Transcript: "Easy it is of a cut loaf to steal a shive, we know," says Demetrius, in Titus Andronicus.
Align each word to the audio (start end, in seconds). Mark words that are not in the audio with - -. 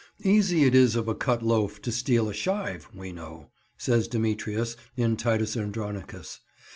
"Easy 0.23 0.63
it 0.63 0.73
is 0.73 0.95
of 0.95 1.07
a 1.07 1.13
cut 1.13 1.43
loaf 1.43 1.79
to 1.79 1.91
steal 1.91 2.27
a 2.27 2.33
shive, 2.33 2.87
we 2.91 3.11
know," 3.11 3.51
says 3.77 4.07
Demetrius, 4.07 4.75
in 4.97 5.15
Titus 5.15 5.55
Andronicus. 5.55 6.39